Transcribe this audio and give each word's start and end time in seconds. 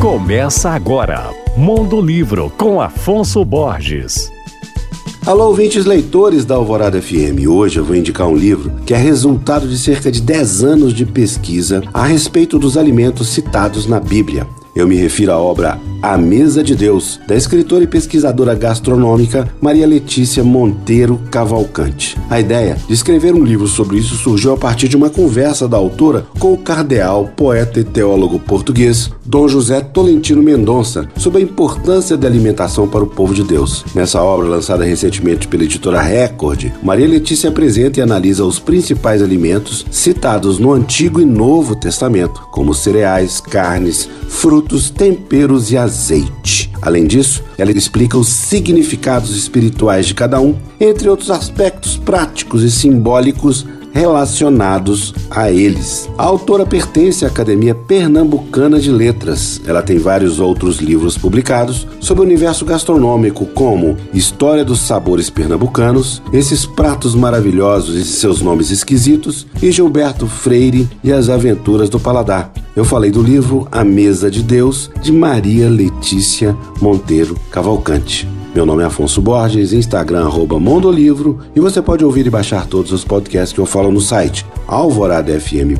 Começa 0.00 0.70
agora, 0.70 1.28
Mundo 1.56 2.00
Livro, 2.00 2.48
com 2.56 2.80
Afonso 2.80 3.44
Borges. 3.44 4.30
Alô, 5.26 5.46
ouvintes 5.48 5.84
leitores 5.86 6.44
da 6.44 6.54
Alvorada 6.54 7.02
FM. 7.02 7.48
Hoje 7.48 7.80
eu 7.80 7.84
vou 7.84 7.96
indicar 7.96 8.28
um 8.28 8.36
livro 8.36 8.70
que 8.86 8.94
é 8.94 8.96
resultado 8.96 9.66
de 9.66 9.76
cerca 9.76 10.08
de 10.12 10.20
10 10.22 10.62
anos 10.62 10.94
de 10.94 11.04
pesquisa 11.04 11.82
a 11.92 12.04
respeito 12.06 12.60
dos 12.60 12.76
alimentos 12.76 13.26
citados 13.30 13.88
na 13.88 13.98
Bíblia. 13.98 14.46
Eu 14.76 14.86
me 14.86 14.94
refiro 14.94 15.32
à 15.32 15.36
obra 15.38 15.80
a 16.00 16.16
Mesa 16.16 16.62
de 16.62 16.76
Deus, 16.76 17.18
da 17.26 17.34
escritora 17.34 17.82
e 17.82 17.86
pesquisadora 17.86 18.54
gastronômica 18.54 19.48
Maria 19.60 19.84
Letícia 19.84 20.44
Monteiro 20.44 21.20
Cavalcante. 21.28 22.16
A 22.30 22.38
ideia 22.38 22.76
de 22.86 22.94
escrever 22.94 23.34
um 23.34 23.42
livro 23.42 23.66
sobre 23.66 23.96
isso 23.98 24.14
surgiu 24.14 24.52
a 24.52 24.56
partir 24.56 24.86
de 24.86 24.96
uma 24.96 25.10
conversa 25.10 25.66
da 25.66 25.76
autora 25.76 26.24
com 26.38 26.52
o 26.52 26.56
cardeal, 26.58 27.28
poeta 27.36 27.80
e 27.80 27.84
teólogo 27.84 28.38
português 28.38 29.10
Dom 29.26 29.48
José 29.48 29.80
Tolentino 29.80 30.40
Mendonça 30.40 31.08
sobre 31.16 31.40
a 31.40 31.44
importância 31.44 32.16
da 32.16 32.28
alimentação 32.28 32.86
para 32.86 33.02
o 33.02 33.06
povo 33.08 33.34
de 33.34 33.42
Deus. 33.42 33.84
Nessa 33.92 34.22
obra, 34.22 34.46
lançada 34.46 34.84
recentemente 34.84 35.48
pela 35.48 35.64
editora 35.64 36.00
Record, 36.00 36.70
Maria 36.80 37.08
Letícia 37.08 37.50
apresenta 37.50 37.98
e 37.98 38.02
analisa 38.04 38.44
os 38.44 38.60
principais 38.60 39.20
alimentos 39.20 39.84
citados 39.90 40.60
no 40.60 40.72
Antigo 40.72 41.20
e 41.20 41.24
Novo 41.24 41.74
Testamento, 41.74 42.40
como 42.52 42.72
cereais, 42.72 43.40
carnes, 43.40 44.08
frutos, 44.28 44.90
temperos 44.90 45.72
e 45.72 45.76
azeite 45.76 45.87
azeite. 45.88 46.70
Além 46.80 47.06
disso, 47.06 47.42
ela 47.56 47.72
explica 47.72 48.16
os 48.16 48.28
significados 48.28 49.36
espirituais 49.36 50.06
de 50.06 50.14
cada 50.14 50.40
um, 50.40 50.54
entre 50.78 51.08
outros 51.08 51.30
aspectos 51.30 51.96
práticos 51.96 52.62
e 52.62 52.70
simbólicos 52.70 53.66
relacionados 53.90 55.14
a 55.30 55.50
eles. 55.50 56.08
A 56.16 56.22
autora 56.24 56.64
pertence 56.66 57.24
à 57.24 57.28
Academia 57.28 57.74
Pernambucana 57.74 58.78
de 58.78 58.90
Letras. 58.92 59.60
Ela 59.66 59.82
tem 59.82 59.98
vários 59.98 60.38
outros 60.38 60.76
livros 60.78 61.16
publicados 61.18 61.86
sobre 61.98 62.22
o 62.22 62.26
universo 62.26 62.64
gastronômico, 62.64 63.46
como 63.46 63.96
História 64.14 64.64
dos 64.64 64.78
Sabores 64.80 65.30
Pernambucanos, 65.30 66.22
Esses 66.32 66.64
Pratos 66.64 67.14
Maravilhosos 67.14 67.96
e 67.96 68.04
Seus 68.04 68.40
Nomes 68.40 68.70
Esquisitos, 68.70 69.46
e 69.60 69.72
Gilberto 69.72 70.28
Freire 70.28 70.86
e 71.02 71.10
as 71.10 71.28
Aventuras 71.28 71.88
do 71.88 71.98
Paladar. 71.98 72.52
Eu 72.78 72.84
falei 72.84 73.10
do 73.10 73.20
livro 73.20 73.66
A 73.72 73.82
Mesa 73.82 74.30
de 74.30 74.40
Deus, 74.40 74.88
de 75.02 75.10
Maria 75.10 75.68
Letícia 75.68 76.56
Monteiro 76.80 77.34
Cavalcante. 77.50 78.28
Meu 78.54 78.64
nome 78.64 78.84
é 78.84 78.86
Afonso 78.86 79.20
Borges, 79.20 79.72
Instagram 79.72 80.24
arroba 80.24 80.60
Mondolivro 80.60 81.40
e 81.56 81.58
você 81.58 81.82
pode 81.82 82.04
ouvir 82.04 82.28
e 82.28 82.30
baixar 82.30 82.66
todos 82.68 82.92
os 82.92 83.04
podcasts 83.04 83.52
que 83.52 83.58
eu 83.58 83.66
falo 83.66 83.90
no 83.90 84.00
site 84.00 84.46
alvoradafm.com.br. 84.68 85.78